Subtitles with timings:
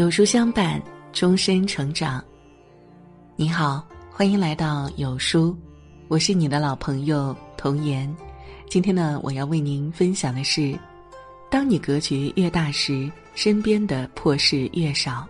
[0.00, 2.24] 有书相伴，终身成长。
[3.36, 5.54] 你好，欢迎来到有书，
[6.08, 8.10] 我是你的老朋友童言。
[8.66, 10.74] 今天呢，我要为您分享的是：
[11.50, 15.28] 当你格局越大时，身边的破事越少。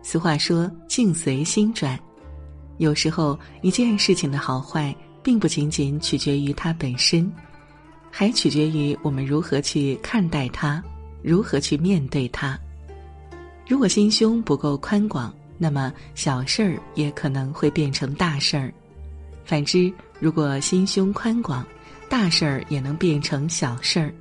[0.00, 2.00] 俗话说“境随心转”，
[2.80, 7.30] 有时候一件事情的好坏，并不仅仅取决于它本身，
[8.10, 10.82] 还取决于我们如何去看待它。
[11.22, 12.58] 如何去面对它？
[13.68, 18.72] 如果心胸不够宽广，那么小事儿也可能会变成大事儿；
[19.44, 21.64] 反之，如果心胸宽广，
[22.08, 24.12] 大事儿也能变成小事儿。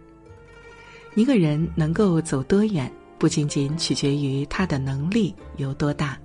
[1.15, 6.15] 一个人能够走多远，不仅仅取决于他的能力有多大，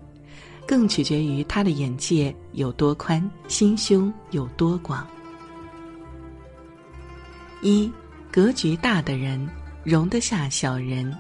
[0.67, 5.07] 更取决于他的眼界有多宽，心胸有多广。
[7.63, 7.91] 一，
[8.31, 9.49] 格局大的人。
[9.85, 11.15] 容得下小人。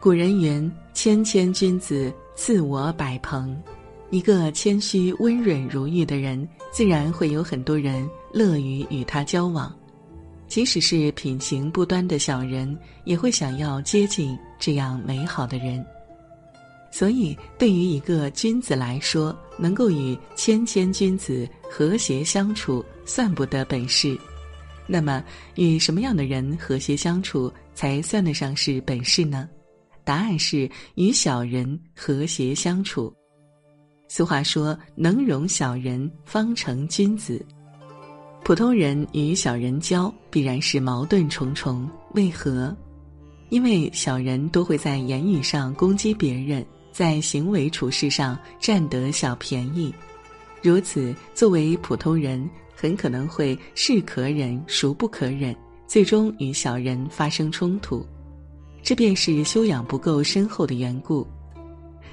[0.00, 3.56] 古人云：“谦谦君子，自我百朋。”
[4.08, 9.72] 一个谦虚、温润如玉的人，自然会有很多人乐于与他交往。
[10.48, 15.84] 即使是品行不端的小人，也会想要接近这样美好的人。
[16.90, 24.18] 所以，对于一个君子来说，能够与谦谦君子和谐相处，算不得本事。
[24.92, 25.22] 那么，
[25.54, 29.48] 与什么样的人和谐相处才算得上是本事呢？
[30.02, 33.14] 答案是与小人和谐相处。
[34.08, 37.40] 俗话说：“能容小人，方成君子。”
[38.42, 41.88] 普通人与小人交，必然是矛盾重重。
[42.14, 42.76] 为何？
[43.50, 49.94] 因为小人都会在言语上攻击别人，在行为处事上占得小便宜。
[50.60, 52.50] 如此，作为普通人。
[52.80, 55.54] 很可能会是可忍孰不可忍，
[55.86, 58.06] 最终与小人发生冲突，
[58.82, 61.26] 这便是修养不够深厚的缘故。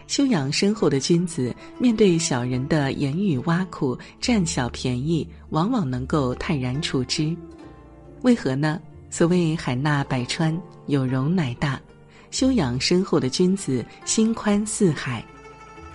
[0.08, 7.34] 修养深厚的君子，面对小人的言语挖苦、占小便宜，往往能够泰然处之。
[8.24, 8.78] 为何呢？
[9.10, 11.80] 所谓海纳百川，有容乃大。
[12.30, 15.26] 修养深厚的君子，心宽似海。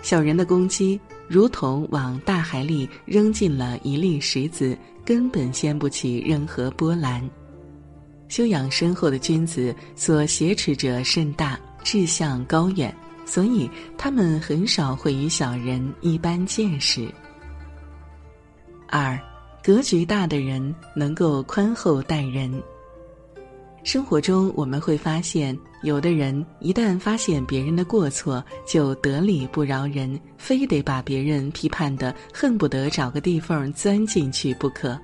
[0.03, 1.01] 小人的攻击。
[1.29, 7.27] 如同往大海里扔进了一粒石子，根本掀不起任何波澜。
[8.29, 17.09] 修养深厚的君子所挟持者甚大，志向高远，所以他们很少会与小人一般见识。
[18.89, 19.19] 二，
[19.65, 22.63] 格局大的人能够宽厚待人。
[23.85, 34.99] 生活中我们会发现，有的人一旦发现别人的过错，就得理不饶人，非得把别人批判的恨不得找个地缝钻进去不可。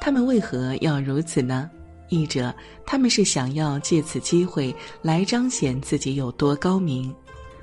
[0.00, 1.70] 他们为何要如此呢？
[2.08, 2.52] 一者，
[2.84, 7.08] 他们是想要借此机会来彰显自己有多高明；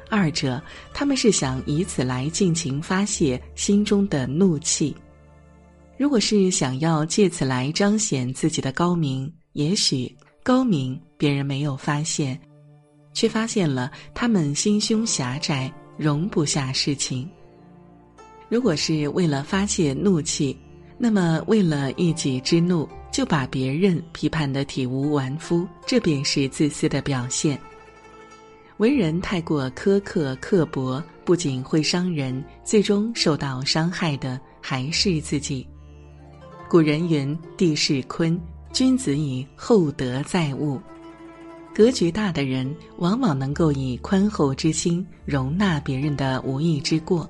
[0.10, 0.60] 二者，
[0.94, 4.96] 他们是想以此来尽情发泄心中的怒气。
[5.98, 10.16] 如果是想要借此来彰显自己的高明，也许。
[10.42, 12.40] 高明，别人没有发现，
[13.14, 17.30] 却发现了他们心胸狭窄，容不下事情。
[18.48, 20.58] 如果是为了发泄怒气，
[20.98, 27.60] 那么为了一己之怒，就把别人批判的体无完肤，这便是自私的表现。
[28.78, 35.68] 为人太过苛刻刻薄，不仅会伤人，最终受到伤害的还是自己。
[36.70, 38.40] 古人云：“地势坤。”
[38.72, 40.80] 君子以厚德载物，
[41.74, 47.30] 格局大的人往往能够以宽厚之心容纳别人的无意之过。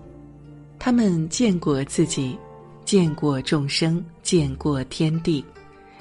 [0.78, 2.38] 他们见过自己，
[2.86, 5.44] 见过众生，见过天地，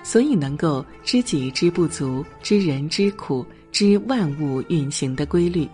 [0.03, 5.69] 所以能够知己之不足，知人之苦，知万物运行的规律。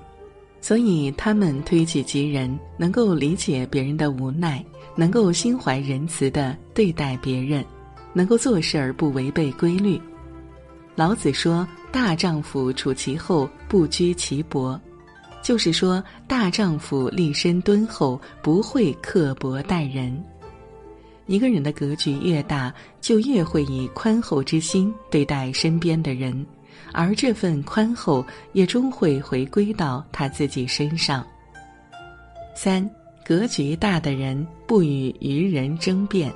[0.60, 4.64] 所以他们推己及人，能够理解别人的无奈，
[4.94, 7.64] 能够心怀仁慈的对待别人。
[8.14, 10.00] 能够做事儿不违背规律。
[10.94, 14.80] 老子说：“大丈夫处其厚，不居其薄。”
[15.42, 20.24] 就是说，大丈夫立身敦厚，不会刻薄待人。
[21.26, 26.46] 一个人的格局越大，就越会以宽厚之心对待身边的人，
[26.92, 31.26] 而这份宽厚也终会回归到他自己身上。
[32.54, 32.88] 三，
[33.26, 36.32] 格局大的人不与愚人争辩。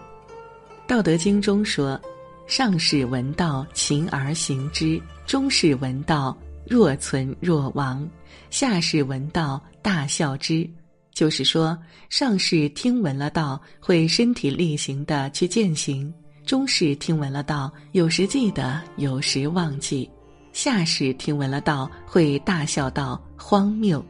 [0.88, 2.00] 道德经中说
[2.48, 6.34] ：“上士闻道，勤而行之；中士闻道，
[6.66, 8.08] 若存若亡；
[8.48, 10.66] 下士闻道，大笑之。”
[11.12, 16.10] 就是说，上士听闻了道，会身体力行的去践行；
[16.46, 20.08] 中士听闻了道，有时记得，有时忘记；
[20.54, 24.02] 下士听闻了道，会大笑道：“荒谬。”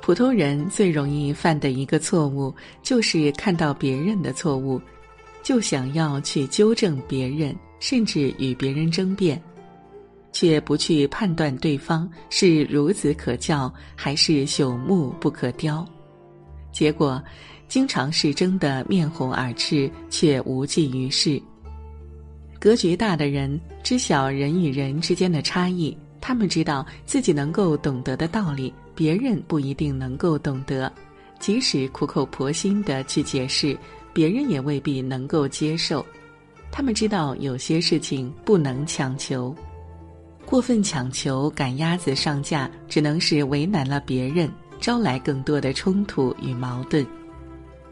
[0.00, 4.80] 普通人最容易犯的一个错误，就是看到别人的错误，
[5.44, 9.40] 就想要去纠正别人，甚至与别人争辩，
[10.32, 15.86] 却不去判断对方是孺子可教还是朽木不可雕，
[16.72, 17.22] 结果
[17.68, 21.40] 经常是争得面红耳赤，却无济于事。
[22.58, 28.72] 格局大的人知晓人与人之间的差异，他们知道自己能够懂得的道理。
[28.94, 30.90] 别人不一定能够懂得，
[31.38, 33.76] 即使苦口婆心的去解释，
[34.14, 36.04] 别人也未必能够接受。
[36.72, 39.54] 他们知道有些事情不能强求，
[40.46, 44.50] 过分强求赶鸭子上架，只能是为难了别人，
[44.80, 47.06] 招来更多的冲突与矛盾。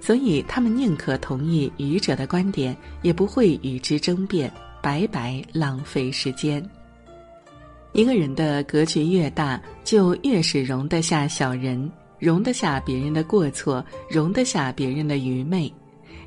[0.01, 4.53] 所以，他们宁可同意愚者的观点，也不会与之争辩，
[4.83, 6.61] 白白浪费时间。
[7.93, 11.89] 一个人的格局越大，就越是容得下小人，
[12.19, 15.73] 容得下别人的过错，容得下别人的愚昧。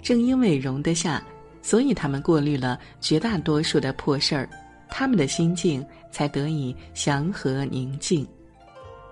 [0.05, 1.19] 正因为容得下，
[1.63, 4.47] 所以他们过滤了绝大多数的破事儿，
[4.87, 8.25] 他们的心境才得以祥和宁静。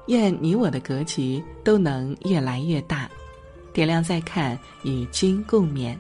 [0.06, 3.10] 愿你我的格局都能越来越大。
[3.74, 5.98] 点亮再看，与君共勉。